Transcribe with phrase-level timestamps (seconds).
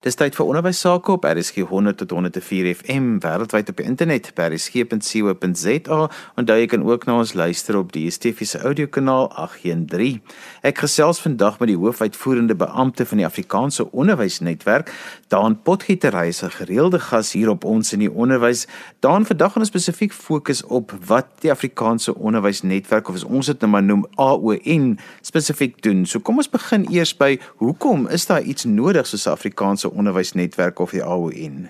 [0.00, 4.30] Dis tyd vir onderwys sake op RSG 100 tot 104 FM wêreldwyd op die internet
[4.32, 5.98] by rsg.co.za
[6.40, 10.22] en daar kan ook na ons luister op die DSTV se audiokanaal 813.
[10.64, 14.88] Ek gesels vandag met die hoofuitvoerende beampte van die Afrikaanse Onderwysnetwerk,
[15.28, 18.64] Daan Potgietery, se gereelde gas hier op ons in die onderwys.
[19.04, 23.72] Daan, vandag gaan ons spesifiek fokus op wat die Afrikaanse Onderwysnetwerk of ons dit nou
[23.76, 26.06] maar noem AON spesifiek doen.
[26.08, 30.90] So kom ons begin eers by hoekom is daar iets nodig soos Afrikaanse Onderwysnetwerk of
[30.90, 31.68] die AON.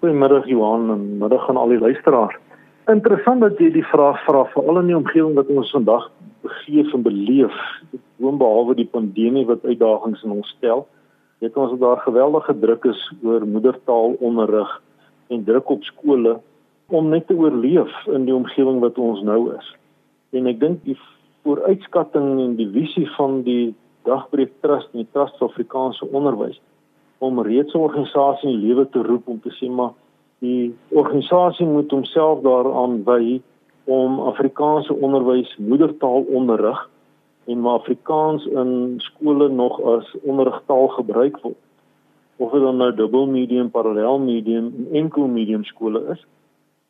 [0.00, 2.36] Goeiemiddag Johan en middag aan al die luisteraars.
[2.88, 6.06] Interessant dat jy die vraag vra veral in die omgewing wat ons vandag
[6.42, 7.56] begeef en beleef,
[8.18, 10.86] boonbehalwe die pandemie wat uitdagings in ons stel.
[11.44, 14.72] Weet ons dat daar geweldige druk is oor moedertaalonderrig
[15.28, 16.38] en druk op skole
[16.88, 19.68] om net te oorleef in die omgewing wat ons nou is.
[20.32, 20.96] En ek dink die
[21.44, 23.74] vooruitskatting en die visie van die
[24.08, 26.58] Dagbreek Trust en die Trust vir Afrikaanse Onderwys
[27.20, 29.92] om reeds 'n organisasie in lewe te roep om te sê maar
[30.38, 33.40] die organisasie moet homself daaraan wy
[33.84, 36.88] om Afrikaanse onderwys moedertaal onderrig
[37.44, 41.60] en maar Afrikaans in skole nog as onderrigtaal gebruik word
[42.36, 46.26] of dit dan nou dubbel medium, parallel medium en enkel medium skole is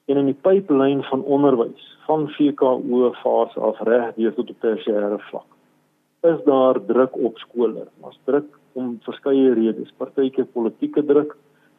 [0.05, 5.19] en in die pyplyn van onderwys van VKO fase af reg deur tot op tersiêre
[5.19, 5.51] vlak
[6.21, 7.87] is daar druk op skole.
[8.01, 11.37] Daar's druk om verskeie redes, partykeer politieke druk,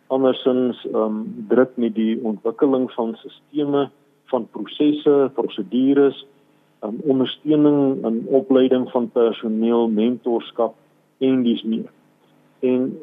[0.08, 3.90] andersins ehm um, druk met die ontwikkeling van stelsels,
[4.32, 6.26] van prosesse, prosedures,
[6.82, 10.76] ehm um, ondersteuning en opleiding van personeel, mentorskap
[11.20, 11.92] en dis meer.
[12.60, 12.98] En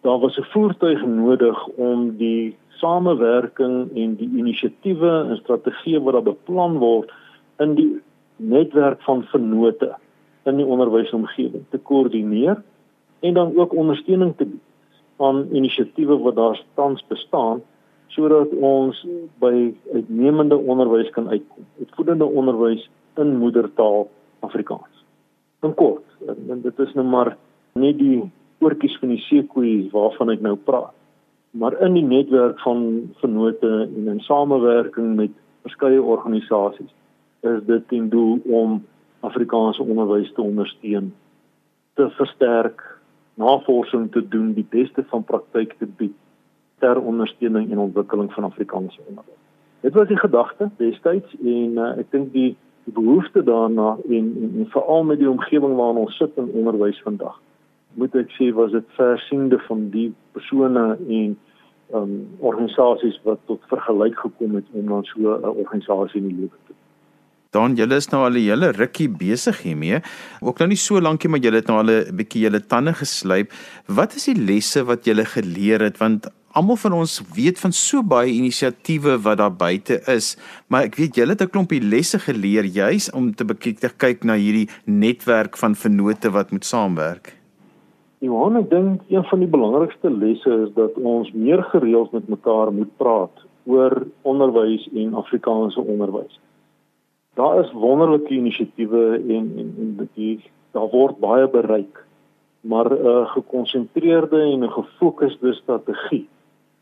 [0.00, 6.28] daar was 'n voertuig nodig om die samewerking en die inisiatiewe en strategieë wat daar
[6.32, 7.12] beplan word
[7.58, 7.92] in die
[8.36, 9.94] netwerk van vennote
[10.44, 12.62] in die onderwysomgewing te koördineer
[13.20, 14.60] en dan ook ondersteuning te bied
[15.16, 17.62] aan inisiatiewe wat daar tans bestaan
[18.06, 19.06] sodat ons
[19.42, 21.64] by uitnemende onderwys kan uitkom.
[21.78, 24.08] Uitvoerende onderwys in moedertaal
[24.40, 25.04] Afrikaans.
[25.62, 27.36] In kort, en dit is nou maar
[27.72, 28.22] net die
[28.58, 30.94] oortjies van die seekoei waarvan ek nou praat.
[31.56, 35.32] Maar in die netwerk van vennote en in samewerking met
[35.66, 36.92] verskeie organisasies
[37.40, 38.84] is dit ten doel om
[39.20, 41.14] Afrikaanse onderwys te ondersteun,
[41.94, 42.95] te versterk,
[43.36, 46.14] navorsing te doen, die beste van praktyk te bied
[46.78, 49.42] ter ondersteuning en ontwikkeling van Afrikaanse onderwys.
[49.80, 54.54] Dit was die gedagte destyds en uh, ek dink die, die behoefte daarna en, en,
[54.62, 57.36] en veral met die omgewing waarin ons sit in onderwys vandag.
[58.00, 61.36] Moet ek sê was dit versiende van die persone en
[61.94, 66.58] um organisasies wat tot vergelyk gekom het om dan so 'n organisasie in die lewe
[66.66, 66.74] te
[67.50, 70.00] Dan julle is nou al 'n hele rukkie besig hiermee.
[70.40, 73.52] Ook nou nie so lankie maar julle het nou al 'n bietjie julle tande geslyp.
[73.86, 78.02] Wat is die lesse wat julle geleer het want almal van ons weet van so
[78.02, 80.36] baie inisiatiewe wat daar buite is,
[80.68, 84.24] maar ek weet julle het 'n klompie lesse geleer juis om te bekyk te kyk
[84.24, 87.36] na hierdie netwerk van vennote wat moet saamwerk.
[88.20, 92.72] Johan, ek dink een van die belangrikste lesse is dat ons meer gereeld met mekaar
[92.72, 96.40] moet praat oor onderwys en Afrikaanse onderwys
[97.36, 100.40] daar is wonderlike inisiatiewe en en en die
[100.76, 102.02] daar word baie bereik
[102.60, 106.28] maar 'n uh, gekonsentreerde en 'n gefokusde strategie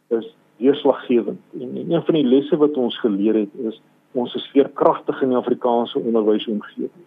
[0.08, 3.80] is deurslaggewend en, en een van die lesse wat ons geleer het is
[4.14, 7.04] ons is veerkragtig in die Afrikaanse onderwysomgewing.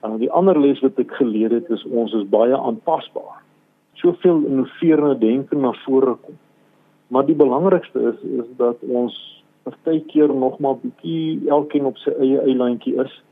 [0.00, 3.38] En die ander les wat ek geleer het is ons is baie aanpasbaar.
[4.00, 6.38] Soveel innoverende denke na vore kom.
[7.14, 9.14] Maar die belangrikste is is dat ons
[9.70, 13.22] partykeer nog maar bietjie elkeen op sy eie eilandjie is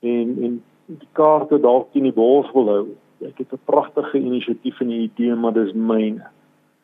[0.00, 2.86] en en die kaarte dalk teen die bors wil hou.
[3.26, 6.26] Ek het 'n pragtige inisiatief en 'n idee, maar dis myne.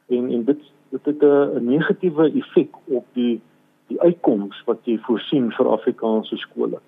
[0.09, 3.41] En en dit dit het 'n negatiewe effek op die
[3.89, 6.79] die uitkomste wat jy voorsien vir Afrikaanse skole.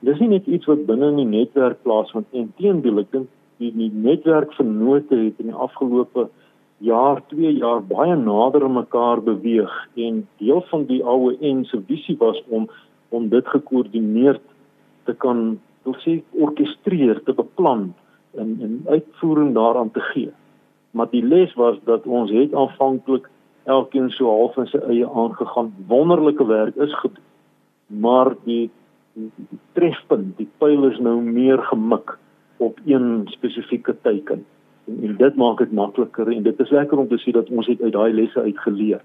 [0.00, 3.72] Dis nie net iets wat binne in die netwerk plaasvind nie, inteendeel ek dink die,
[3.72, 6.28] die netwerk van note het in die afgelope
[6.82, 12.16] jaar, 2 jaar baie nader aan mekaar beweeg en deel van die AON se visie
[12.18, 12.70] was om
[13.12, 14.38] om dit gekoördineer
[15.04, 17.90] te kan wil sê orkestreer, te beplan
[18.38, 20.30] en en uitvoering daaraan te gee.
[20.90, 23.28] Maar die les was dat ons het aanvanklik
[23.64, 25.72] elkeen so half in sy eie aangegaan.
[25.88, 27.28] Wonderlike werk is gedoen.
[27.86, 28.70] Maar die,
[29.12, 32.16] die, die trefpunt, die pyl is nou meer gemik
[32.56, 34.46] op een spesifieke teiken
[34.86, 37.66] en, en dit maak dit makliker en dit is lekker om te sien dat ons
[37.66, 39.00] het uit daai lesse uitgeleer.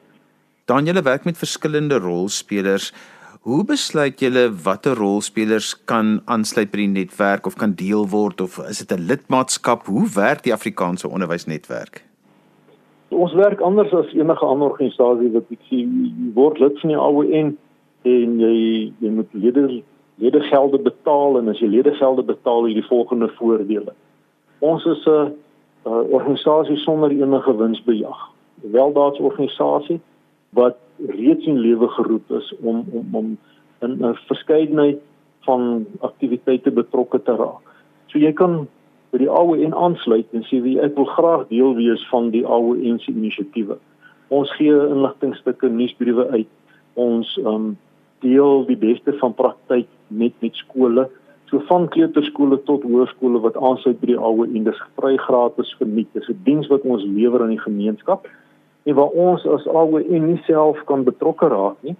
[0.67, 2.91] Danielle werk met verskillende rolspelers.
[3.47, 8.57] Hoe besluit julle watter rolspelers kan aansluit by die netwerk of kan deel word of
[8.67, 9.85] is dit 'n lidmaatskap?
[9.85, 12.03] Hoe werk die Afrikaanse onderwysnetwerk?
[13.09, 17.57] Ons werk anders as enige ander organisasie wat ek sien word lid van die AON
[18.03, 19.83] en jy jy moet lede
[20.17, 23.93] ledegelde betaal en as jy ledegelde betaal jy die volgende voordele.
[24.59, 25.33] Ons is 'n
[25.89, 28.29] organisasie sonder enige winsbejag.
[28.63, 29.99] 'n Weldaads-organisasie
[30.49, 33.37] wat reeds in lewe geroep is om om om
[33.79, 34.99] in 'n verskeidenheid
[35.39, 37.63] van aktiwiteite betrokke te raak.
[38.07, 38.67] So jy kan
[39.11, 42.99] by die AON aansluit en sê wie ek wil graag deel wees van die AON
[42.99, 43.77] se inisiatiewe.
[44.27, 46.51] Ons gee inligtingstukke, nuusbriewe uit.
[46.93, 47.77] Ons um
[48.19, 51.09] deel die beste van praktyk met met skole
[51.49, 54.17] so van kleuterskole tot hoërskole wat aansluit by die
[54.57, 58.27] en dis vry gratis vir nie dis 'n diens wat ons lewer aan die gemeenskap
[58.85, 61.95] en waar ons as AOE nie self kan betrokke raak nie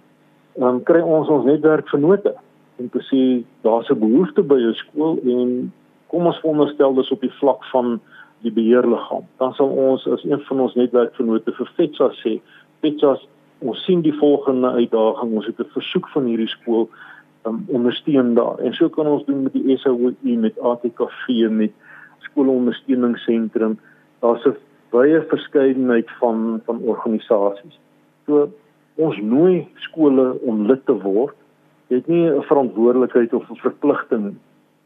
[0.58, 2.34] dan um, kry ons ons netwerk vennote
[2.78, 5.72] en te sê daar's 'n behoefte by jou skool en
[6.08, 8.00] kom ons veronderstel dis op die vlak van
[8.42, 9.26] die beheerliggaam.
[9.38, 12.40] Dan sal ons as een van ons netwerk vennote vir FETSA sê
[12.80, 13.16] FETSA
[13.58, 15.34] ons sien die volgende uitdaging.
[15.34, 16.88] Ons het 'n versoek van hierdie skool
[17.48, 18.58] um, ondersteun daar.
[18.58, 21.72] En so kan ons doen met die SOE met ATKV met
[22.18, 23.78] skoolondersteuningsentrum.
[24.20, 24.56] Daar's 'n
[24.90, 27.78] baie verskeidenheid van van organisasies.
[28.26, 28.48] So
[28.94, 31.34] ons nooi skole om lid te word.
[31.88, 34.36] Jy het nie 'n verantwoordelikheid of 'n verpligting.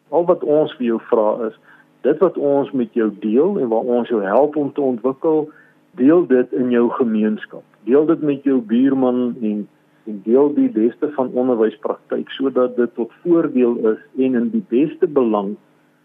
[0.09, 1.59] Al wat ons vir jou vra is
[2.03, 5.51] dit wat ons met jou deel en waar ons jou help om te ontwikkel,
[5.91, 7.63] deel dit in jou gemeenskap.
[7.87, 9.69] Deel dit met jou buurman en
[10.05, 15.07] en deel die beste van onderwyspraktyk sodat dit tot voordeel is en in die beste
[15.07, 15.55] belang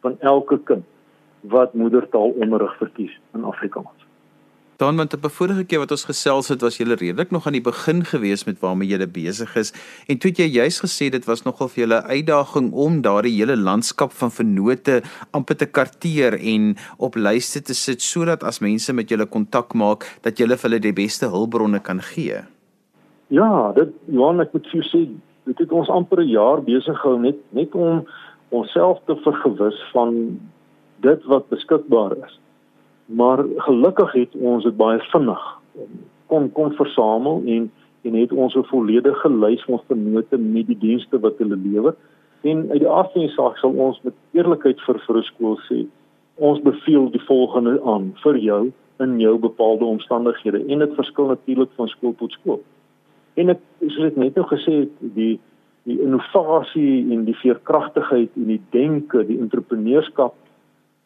[0.05, 0.85] van elke kind
[1.41, 4.07] wat moedertaalonderrig verkies in Afrikaans.
[4.77, 7.61] Dan want 'n vorige keer wat ons gesels het, was jy redelik nog aan die
[7.61, 9.73] begin gewees met waarmee jy besig is
[10.07, 13.57] en toe het jy juis gesê dit was nogal vir julle uitdaging om daardie hele
[13.57, 15.01] landskap van vennote
[15.31, 20.05] amper te karteer en op lyste te sit sodat as mense met julle kontak maak
[20.21, 22.56] dat julle vir hulle die beste hulpbronne kan gee.
[23.27, 25.07] Ja, dit Johan ek moet vir sê
[25.47, 28.05] dit het ons amper 'n jaar besig gehou net net om
[28.49, 30.39] onsself te vergewis van
[31.01, 32.39] dit wat beskikbaar is.
[33.05, 35.43] Maar gelukkig het ons dit baie vinnig
[36.27, 37.71] kon kon versamel en
[38.01, 41.95] en het ons 'n volledige lys van vennote met die dienste wat hulle lewer.
[42.41, 45.57] En uit die aard van die saak sal ons met eerlikheid vir vir 'n skool
[45.69, 45.85] sê,
[46.35, 51.69] ons beveel die volgende aan vir jou in jou bepaalde omstandighede en dit verskil natuurlik
[51.75, 52.61] van skool tot skool.
[53.37, 55.35] En ek soos ek net nou gesê het, die
[55.87, 60.33] die innovasie en die veerkragtigheid en die denke, die entrepreneurskap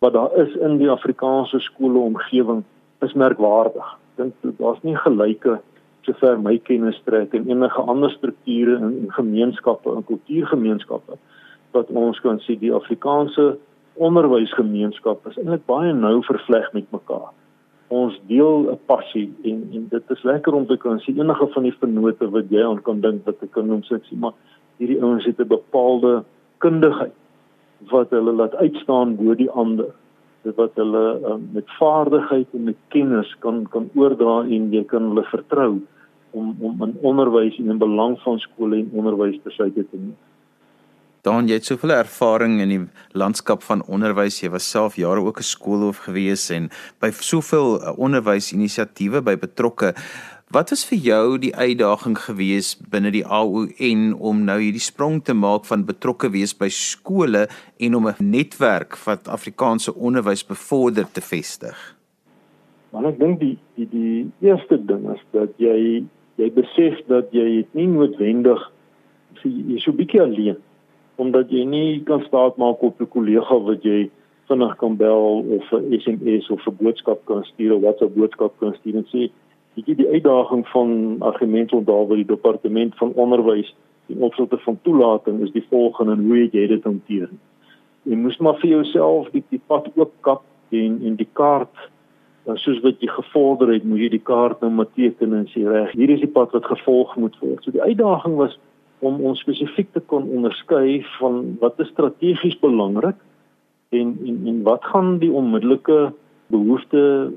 [0.01, 2.63] wat daar is in die Afrikaanse skole omgewing
[3.05, 3.91] is merkwaardig.
[4.17, 5.59] Dink daar's nie gelyke
[6.07, 11.19] sover my kennis trek en enige ander strukture in, in gemeenskappe en kultuurgemeenskappe
[11.75, 13.51] wat ons kan sien die Afrikaanse
[14.01, 17.29] onderwysgemeenskap is eintlik baie nou vervleg met mekaar
[17.91, 21.63] ons deel 'n passie en en dit is lekker om te kan sien enige van
[21.63, 24.33] die vennote wat jy aan kan dink wat ek kan noem sê maar
[24.79, 26.23] hierdie ouens het 'n bepaalde
[26.57, 27.17] kundigheid
[27.89, 29.89] wat hulle laat uitstaan bo die ander.
[30.41, 35.03] Dit wat hulle um, met vaardigheid en met kennis kan kan oordra en jy kan
[35.09, 35.81] hulle vertrou
[36.31, 40.15] om om in onderwys en in belang van skole en onderwys besluite te neem
[41.21, 42.81] Dan jy het soveel ervaring in die
[43.13, 44.39] landskap van onderwys.
[44.41, 46.69] Jy was self jare ook 'n skoolhoof gewees en
[46.99, 49.93] by soveel uh, onderwysinisiatiewe by betrokke.
[50.51, 55.33] Wat is vir jou die uitdaging gewees binne die AON om nou hierdie sprong te
[55.33, 57.47] maak van betrokke wees by skole
[57.79, 61.95] en om 'n netwerk wat Afrikaanse onderwys bevorder te vestig?
[62.89, 66.03] Want ek dink die die die eerste ding is dat jy
[66.35, 68.71] jy besef dat jy nie noodwendig
[69.43, 70.57] jy so 'n bietjie alleen
[71.15, 74.09] omdat jy nie kan staat maak op 'n kollega wat jy
[74.47, 78.73] vinnig kan bel of 'n SMS of 'n boodskap kan stuur of WhatsApp boodskap kan
[78.73, 79.29] stuur en sê
[79.75, 83.75] jy het die uitdaging van argumente onthou by die departement van onderwys
[84.09, 87.29] en opsigte van toelating is die volgende en hoe het jy dit hanteer?
[88.03, 91.89] Jy moet maar vir jouself die, die pad oop kap en en die kaart
[92.43, 95.61] dan soos wat jy gevorder het, moet jy die kaart nou maar teken en sê
[95.67, 97.63] reg, hier is die pad wat gevolg moet word.
[97.63, 98.57] So die uitdaging was
[99.01, 103.17] om ons spesifiek te kon onderskei van wat is strategies belangrik
[103.89, 106.13] en en en wat gaan die onmiddellike
[106.53, 107.31] behoefte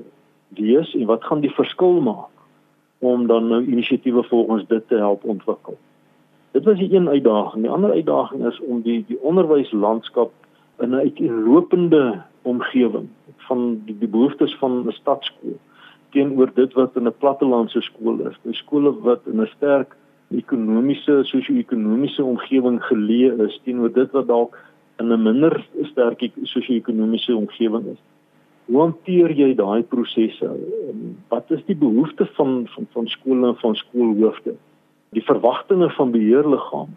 [0.59, 2.31] wees en wat gaan die verskil maak
[2.99, 5.77] om dan nou inisiatiewe volgens dit te help ontwikkel.
[6.51, 7.63] Dit was die een uitdaging.
[7.63, 10.31] Die ander uitdaging is om die die onderwyslandskap
[10.79, 13.07] in 'n uiteenlopende omgewing
[13.47, 15.57] van die, die behoeftes van 'n stadskool
[16.09, 18.37] teenoor dit wat in 'n plattelandse skool is.
[18.43, 19.95] 'n Skole wat in 'n sterk
[20.33, 24.57] ekonomiese sosio-ekonomiese omgewing geleë is teenoor dit wat dalk
[24.99, 28.01] in 'n minder sterk sosio-ekonomiese omgewing is.
[28.65, 30.49] Hoe hanteer jy daai prosesse?
[31.29, 34.55] Wat is die behoeftes van van van skole en van skoolhoofde?
[35.09, 36.95] Die verwagtinge van beheerliggame.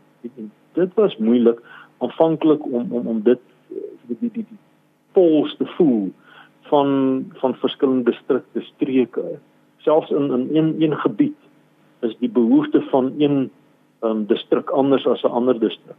[0.73, 1.61] Dit was moeilik
[1.99, 3.41] aanvanklik om om om dit
[4.07, 4.59] die die die, die
[5.13, 6.13] pols te voel
[6.71, 6.89] van
[7.41, 9.39] van verskillende distrikte, streke.
[9.77, 11.37] Selfs in in een een gebied
[12.01, 13.51] is die behoefte van een
[14.03, 15.97] um, distrik anders as 'n ander distrik.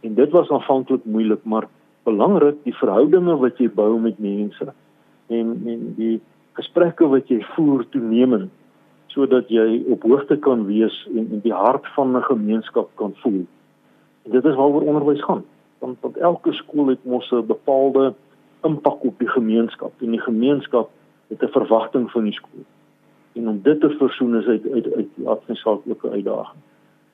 [0.00, 1.68] En dit was aanvanklik moeilik, maar
[2.02, 4.72] belangrik die verhoudinge wat jy bou met mense
[5.26, 6.20] en en die
[6.52, 8.50] gesprekke wat jy voer toenemend
[9.10, 13.44] sodat jy op hoogte kan wees en in die hart van 'n gemeenskap kan voel.
[14.24, 15.44] En dit is waaroor onderwys gaan.
[15.78, 18.14] Want want elke skool het mos 'n bepaalde
[18.62, 20.90] impak op die gemeenskap en die gemeenskap
[21.28, 22.64] het 'n verwagting van die skool.
[23.32, 26.62] En om dit te versoen is uit uit uit advisaak ook 'n uitdaging.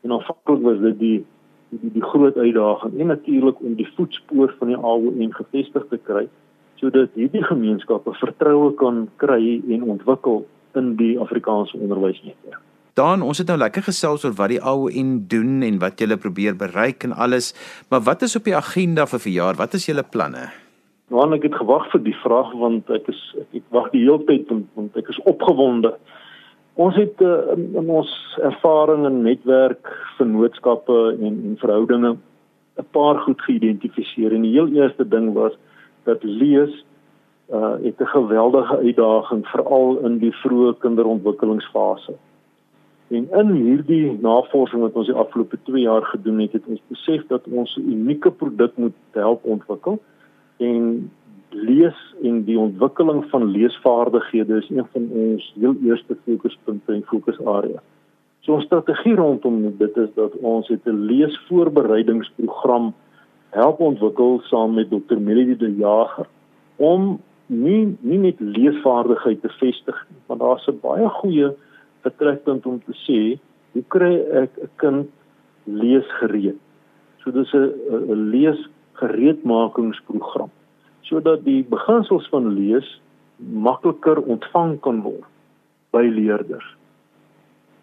[0.01, 1.25] En aanvanklik was dit die
[1.69, 6.29] die, die groot uitdaging en natuurlik om die voetspoor van die AWN gevestig te kry
[6.77, 10.45] sodat hierdie gemeenskappe vertroue kan kry en ontwikkel
[10.77, 12.61] in die Afrikaanse onderwysnetwerk.
[12.97, 16.57] Dan ons het nou lekker gesels oor wat die AWN doen en wat julle probeer
[16.57, 17.55] bereik en alles,
[17.89, 19.59] maar wat is op die agenda vir verjaar?
[19.61, 20.49] Wat is julle planne?
[21.09, 24.25] Nou ek het gewag vir die vraag want ek is ek, ek wag die hele
[24.27, 25.93] tyd want, want ek is opgewonde.
[26.83, 28.11] Ons het uh, in, in ons
[28.45, 29.87] ervaring en netwerk
[30.19, 32.17] vennootskappe en, en verhoudinge
[32.77, 35.55] 'n paar goed geïdentifiseer en die heel eerste ding was
[36.05, 36.75] dat lees
[37.55, 42.19] uh het 'n geweldige uitdaging veral in die vroeë kinderontwikkelingsfase.
[43.15, 47.23] En in hierdie navorsing wat ons die afgelope 2 jaar gedoen het, het ons besef
[47.27, 50.03] dat ons 'n unieke produk moet help ontwikkel
[50.57, 51.11] en
[51.51, 57.83] lees en die ontwikkeling van leesvaardighede is een van ons heel eerste fokuspunte en fokusarea.
[58.41, 62.95] So ons strategie rondom dit is dat ons het 'n leesvoorbereidingsprogram
[63.51, 65.19] help ontwikkel saam met Dr.
[65.19, 66.27] Melody de Jager
[66.77, 71.51] om nie nie net leesvaardigheid te vestig nie, want daar's 'n baie goeie
[72.01, 73.39] vertrekpunt om te sê
[73.73, 75.07] hoe kry ek 'n kind
[75.65, 76.59] lees gereed.
[77.23, 78.69] So dis 'n lees
[79.01, 80.51] gereedmakingsprogram
[81.07, 82.87] sodat die beginsels van lees
[83.39, 85.29] makliker ontvang kan word
[85.95, 86.67] by leerders.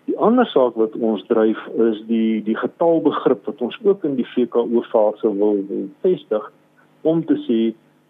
[0.10, 4.28] Die ander saak wat ons dryf is die die getalbegrip wat ons ook in die
[4.34, 6.50] VKO fase wil, wil vestig
[7.08, 7.62] om te sê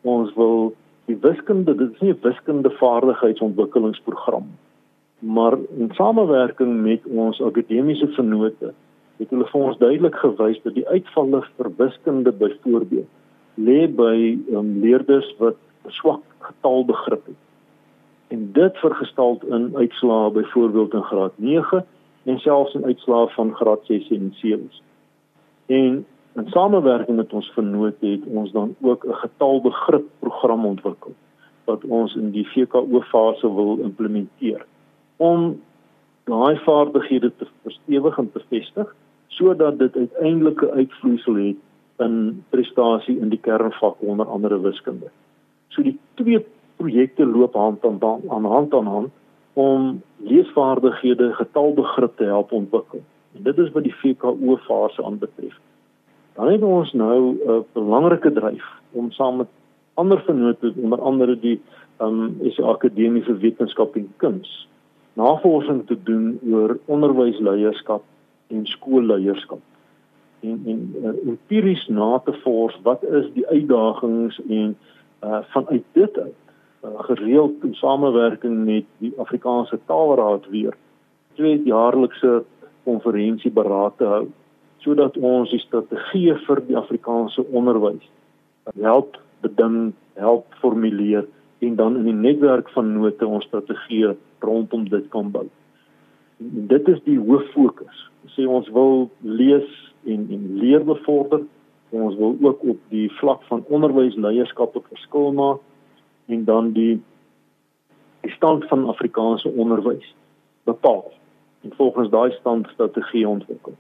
[0.01, 0.73] ons wil
[1.11, 4.47] die wiskunde dit is nie 'n wiskunde vaardigheidsontwikkelingsprogram
[5.19, 8.73] maar in samewerking met ons akademiese vennote
[9.17, 13.09] het hulle vir ons duidelik gewys dat die uitvalle vir wiskunde byvoorbeeld
[13.55, 14.15] lê by
[14.51, 17.41] um, leerders wat swak getalbegrip het.
[18.33, 21.85] En dit vergestaal in uitslae byvoorbeeld in graad 9
[22.23, 24.71] en selfs in uitslae van graad 6 en 7.
[25.65, 26.05] En
[26.35, 31.13] in samewerking met ons vennote het ons dan ook 'n getalbegrip program ontwikkel
[31.65, 34.65] wat ons in die VKO fase wil implementeer
[35.17, 35.61] om
[36.23, 38.95] daai vaardighede te verstewig en te vestig
[39.37, 41.55] sodat dit uiteindelik 'n uitvloeisel het
[41.97, 45.09] in prestasie in die kernvak onder andere wiskunde.
[45.67, 49.09] So die twee projekte loop hand aan hand aan hand aan hand
[49.53, 53.01] om leesvaardighede, getalbegrip te help ontwikkel.
[53.35, 55.59] En dit is wat die VKO fase aanbetref.
[56.33, 59.47] Dan het ons nou 'n belangrike dryf om saam met
[59.93, 61.61] ander vennote onder andere die
[61.97, 64.67] ehm um, is akademiese wetenskap en kuns
[65.13, 68.03] navorsing te doen oor onderwysleierskap
[68.53, 69.61] en skoolleierskap
[70.43, 74.75] en en uh, empiries na te vors wat is die uitdagings en
[75.23, 76.39] uh, vanuit dit uit
[76.83, 80.75] uh, gereeld in samewerking met die Afrikaanse Taalraad weer
[81.39, 82.43] twee jaarlikse
[82.83, 84.25] konferensie beraad te hou
[84.83, 88.09] sodat ons die strategie vir die Afrikaanse onderwys
[88.81, 91.27] help beding, help formuleer
[91.63, 94.11] en dan in die netwerk van note ons strategie
[94.43, 95.47] rondom dit kan bou.
[96.51, 98.09] En dit is die hoof fokus.
[98.35, 99.69] Sê ons wil lees
[100.03, 101.43] en en leer bevorder.
[101.89, 105.59] Ons wil ook op die vlak van onderwysleierskap 'n verskil maak
[106.25, 107.01] en dan die
[108.21, 110.15] die stand van Afrikaanse onderwys
[110.63, 111.11] bepaal
[111.61, 113.73] en volgens daai stand strategie ontwikkel.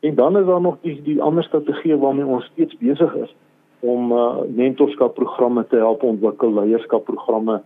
[0.00, 3.34] En dan is daar nog die die ander strategie waarmee ons steeds besig is
[3.80, 7.62] om uh, mentorskapprogramme te help ontwikkel, leierskapprogramme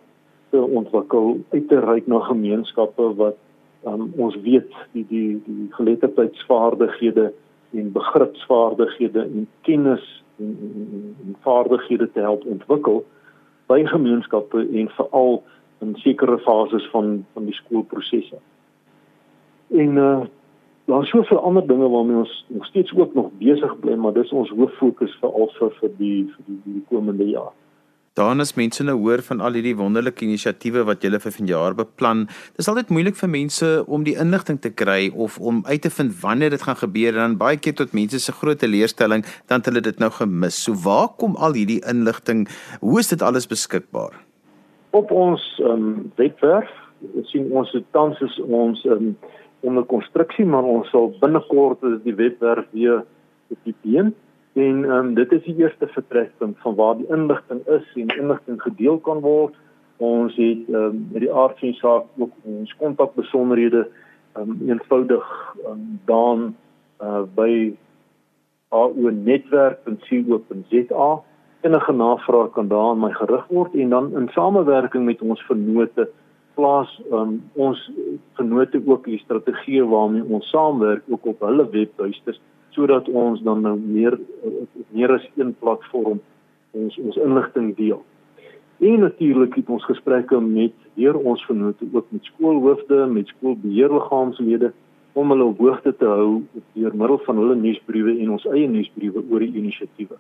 [0.51, 3.37] te ontwikkel, uit te reik na gemeenskappe wat
[3.85, 7.33] um, ons weet die die die geletterdheidsvaardighede
[7.73, 10.05] en begripsvaardighede en kennis
[10.39, 13.05] en, en, en vaardighede te help ontwikkel
[13.67, 15.43] by gemeenskappe en veral
[15.83, 18.39] in sekere fases van van die skoolprosesse.
[19.71, 20.21] En uh
[20.85, 24.33] daar is soveel ander dinge waarmee ons nog steeds ook nog besig bly, maar dis
[24.33, 27.53] ons hoof fokus vir al vir vir die vir die, die komende jaar.
[28.19, 32.27] Dan as mense nou hoor van al hierdie wonderlike inisiatiewe wat julle vir vanjaar beplan,
[32.59, 36.13] dis altyd moeilik vir mense om die inligting te kry of om uit te vind
[36.21, 39.81] wanneer dit gaan gebeur en dan baie keer tot mense se groot teleurstelling dan hulle
[39.81, 40.59] dit nou gemis.
[40.61, 42.45] So waar kom al hierdie inligting?
[42.85, 44.13] Hoe is dit alles beskikbaar?
[44.93, 46.69] Op ons um, webwerf
[47.31, 49.15] sien ons dit tans is ons um,
[49.65, 53.01] onder konstruksie, maar ons sal binnekort die webwerf weer
[53.49, 54.13] op die been
[54.53, 58.63] En ehm um, dit is die eerste vertrekpunt van waar die inligting is en inligting
[58.63, 59.55] gedeel kan word.
[59.97, 63.89] Ons het ehm um, met die aard van saak ook ons kontakbesonderhede
[64.33, 66.57] ehm um, eenvoudig um, dan
[67.03, 67.75] uh, by
[68.69, 71.23] aonetwerk.co.za
[71.61, 76.09] enige navraag kan daar aan my gerig word en dan in samewerking met ons vennote
[76.55, 77.91] plaas um, ons
[78.39, 82.41] vennote ook die strategie waarmee ons saamwerk ook op hulle webtuistes
[82.73, 84.19] sodat ons dan nou meer
[84.91, 86.21] meer as een platform
[86.73, 88.01] ons ons inligting deel.
[88.83, 94.73] En natuurlik het ons gesprekke met deur ons vennote ook met skoolhoofde, met skoolbeheerliggaamslede
[95.13, 99.23] om hulle op hoogte te hou deur middel van hulle nuusbriewe en ons eie nuusbriewe
[99.31, 100.17] oor die inisiatiewe.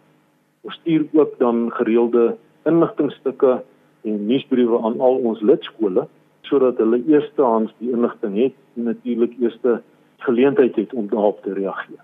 [0.62, 2.36] Ons stuur ook dan gereelde
[2.68, 3.62] inligtingstukke
[4.04, 6.06] en nuusbriewe aan al ons lidskole
[6.46, 9.80] sodat hulle eerstehands die inligting het en natuurlik eerste
[10.26, 12.02] geleentheid het om daarop te reageer.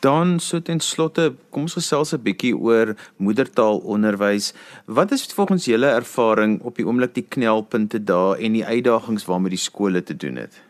[0.00, 4.54] Dan so ten slotte, kom ons gesels 'n bietjie oor moedertaalonderwys.
[4.86, 9.50] Wat is volgens julle ervaring op die oomblik die knelpunte daar en die uitdagings waarmee
[9.50, 10.62] die skole te doen het?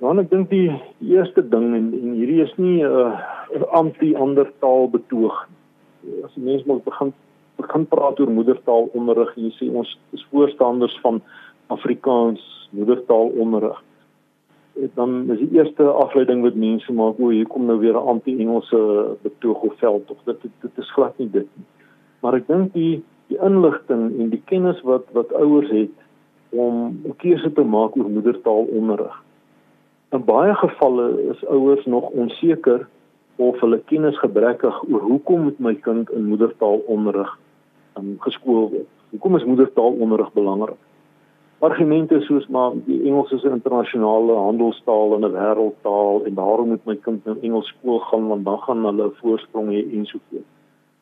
[0.00, 4.50] Ja, ek dink die, die eerste ding en, en hierdie is nie 'n uh, anti-ander
[4.60, 5.48] taal betoog.
[6.24, 7.12] As die mense moet begin
[7.56, 11.20] begin praat oor moedertaalonderrig, jy sê ons is voorstanders van
[11.66, 12.40] Afrikaans
[12.70, 13.82] moedertaalonderrig
[14.94, 18.80] dan is die eerste afleiding wat mense maak o, hier kom nou weer 'n anti-Engelse
[19.22, 21.66] betoog of veld of dit, dit dit is glad nie dit nie.
[22.20, 25.96] Maar ek dink die die inligting en die kennis wat wat ouers het
[26.50, 29.22] om 'n keuse te maak oor moedertaalonderrig.
[30.10, 32.88] In baie gevalle is ouers nog onseker
[33.36, 37.38] of hulle kennis gebrekkig oor hoekom moet my kind in moedertaalonderrig
[37.98, 38.88] um, geskool word.
[39.10, 40.76] Hoekom is moedertaalonderrig belangrik?
[41.58, 46.84] Argumente soos maar die Engels is 'n internasionale handelstaal en 'n wêreldtaal en daarom moet
[46.84, 50.18] my kind nou Engels skool gaan want dan gaan hulle 'n voorsprong hê en so
[50.30, 50.44] voort.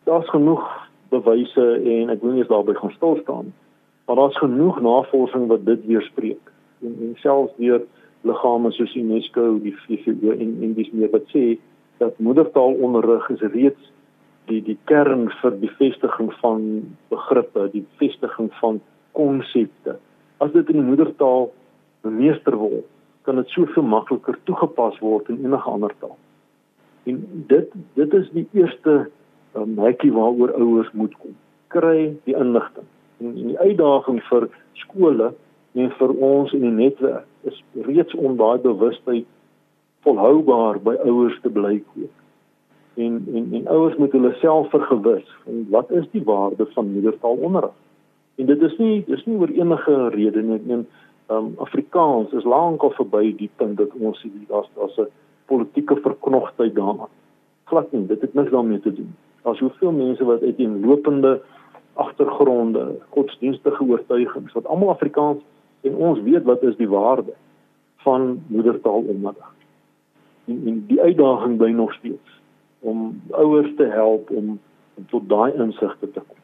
[0.05, 0.65] Daar's genoeg
[1.09, 3.53] bewyse en ek wil nie eens daarby gaan stil staan
[4.07, 7.83] maar daar's genoeg navorsing wat dit weerspreek en, en selfs deur
[8.21, 11.59] liggame soos UNESCO, die VVO en en dis meer wat sê
[11.99, 13.93] dat moedertaalonderrig is reeds
[14.51, 16.67] die die kern vir die vestiging van
[17.11, 18.81] begrippe, die vestiging van
[19.13, 19.97] konsepte
[20.39, 21.51] as dit in die moedertaal
[22.07, 22.87] meester word,
[23.27, 26.17] kan dit soveel makliker toegepas word in enige ander taal.
[27.11, 29.09] En dit dit is die eerste
[29.57, 31.35] um, hekkie waaroor ouers moet kom.
[31.75, 32.87] Kry die inligting.
[33.19, 34.49] En, en die uitdaging vir
[34.83, 35.33] skole
[35.77, 39.27] en vir ons in die netwerk is reeds om daai bewustheid
[40.07, 42.13] volhoubaar by ouers te bly koop.
[42.97, 47.75] En en en ouers moet hulle self vergewis van wat is die waarde van moedertaalonderrig?
[48.37, 50.59] En dit is nie dis nie oor enige rede nie.
[50.61, 50.87] Ek meen,
[51.33, 55.11] um Afrikaans is lankal verby die punt dat ons sê daar's daar's 'n
[55.47, 57.13] politieke verknogtheid daaraan.
[57.65, 59.15] Glad nie, dit het niks daarmee te doen.
[59.43, 61.41] Daar's soveel mense wat uit 'n lopende
[61.95, 65.43] agtergronde, godsdienstige oortuigings wat almal Afrikaans
[65.81, 67.33] en ons weet wat is die waarde
[67.97, 69.55] van moedertaalonderrig.
[70.45, 72.41] En, en die uitdaging bly nog steeds
[72.81, 74.61] om ouers te help om
[75.09, 76.36] tot daai insigte te kom.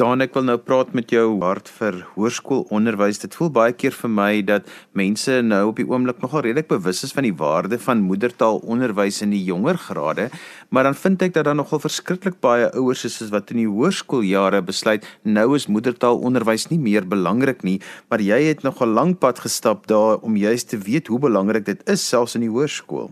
[0.00, 3.18] Dan ek wil nou praat met jou hart vir hoërskoolonderwys.
[3.20, 7.02] Dit voel baie keer vir my dat mense nou op die oomblik nogal redelik bewus
[7.04, 10.30] is van die waarde van moedertaalonderwys in die jonger grade,
[10.72, 14.62] maar dan vind ek dat daar nogal verskriklik baie ouers is wat in die hoërskooljare
[14.64, 17.76] besluit nou is moedertaalonderwys nie meer belangrik nie,
[18.08, 21.66] maar jy het nog 'n lang pad gestap daar om juist te weet hoe belangrik
[21.66, 23.10] dit is selfs in die hoërskool.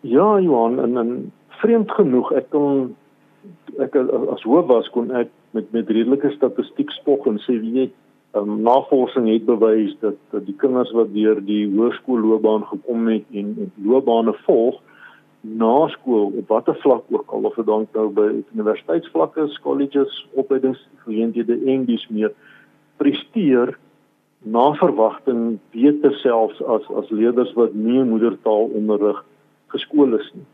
[0.00, 2.96] Ja, Johan, en, en vreemd genoeg ek kon
[3.78, 3.94] ek
[4.32, 7.92] as hoof was kon ek met met redelike statistiek spog en sê wie net
[8.36, 13.72] um, navorsing het bewys dat dat die kinders wat deur die hoërskoolloopbaan gekom het en
[13.84, 14.80] loopbane volg
[15.42, 21.58] na skool op watter vlak ook al of dit dan nou by universiteitsvlakke, colleges, opleidingsgeleenthede
[21.66, 22.30] en dis meer
[23.02, 23.74] presteer
[24.42, 29.24] na verwagting beter selfs as as leerders wat nie moedertaal onderrig
[29.74, 30.46] geskool is nie.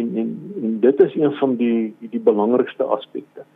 [0.00, 3.46] En en en dit is een van die, die belangrikste aspekte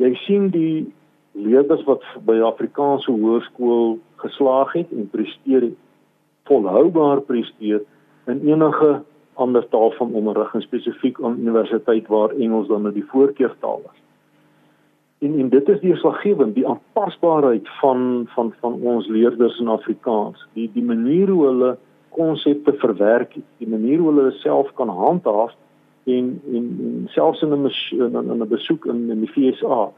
[0.00, 0.92] jy sien die
[1.34, 5.70] leerders wat by Afrikaanse hoërskool geslaag het en presteer
[6.48, 7.82] volhoubaar presteer
[8.30, 9.02] in enige
[9.34, 14.00] ander taal van onderrig en spesifiek aan universiteit waar Engels dan nou die voorkeurtaal is.
[15.26, 20.46] En en dit is deurslaggewend die aanpasbaarheid van van van ons leerders in Afrikaans.
[20.52, 21.76] Die die manier hoe hulle
[22.14, 25.54] konsepte verwerk, die manier hoe hulle self kan handhaaf
[26.04, 27.70] en en, en selfs in 'n
[28.14, 29.92] in 'n besoek in in die FSA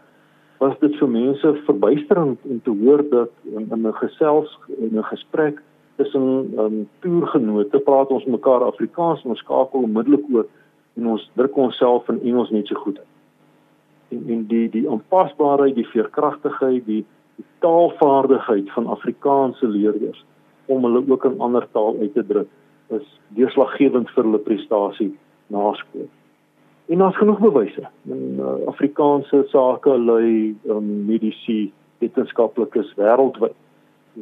[0.59, 5.63] was dit vir mense verbuisterend om te hoor dat in 'n gesels en 'n gesprek
[5.97, 10.47] tussen um, toergenote praat ons mekaar Afrikaans en ons skakel onmiddellik oor
[10.95, 12.99] en ons druk onsself in Engels net so goed.
[12.99, 13.07] Uit
[14.09, 17.05] en en die die aanpasbaarheid, die veerkragtigheid, die,
[17.37, 20.25] die taalvaardigheid van Afrikaanse leerders
[20.67, 22.49] om hulle ook in ander taal uit te druk
[22.95, 23.07] is
[23.39, 25.13] deurslaggewend vir hulle prestasie
[25.47, 26.09] na skool.
[26.87, 27.89] En daar's genoeg bewyse.
[28.03, 33.57] In uh, Afrikaanse sake lui um, medisy wetenskaplikes wêreldwyd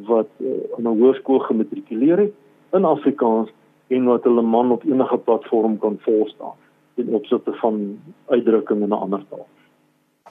[0.08, 2.32] wat uh, aan 'n hoërskool gematrikuleer het
[2.72, 3.52] in Afrikaans
[3.86, 6.56] en wat hulle man op enige platform kan volstaan
[6.94, 9.46] in opsigte van uitdrukking in 'n ander taal.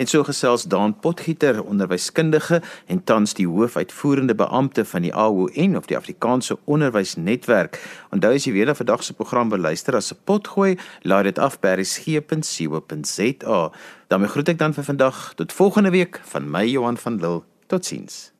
[0.00, 5.90] En so gesels Daan Potgieter, onderwyskundige en tans die hoofuitvoerende beampte van die AON of
[5.90, 7.76] die Afrikaanse Onderwysnetwerk.
[8.08, 11.60] Onthou as jy weer 'n vandag se program beluister as 'n potgooi, laai dit af
[11.60, 13.70] by resgep.co.za.
[14.08, 17.42] daarmee groet ek dan vir vandag tot volgende week van my Johan van Lille.
[17.66, 18.39] Totsiens.